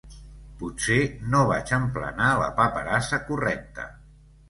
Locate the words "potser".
0.61-0.97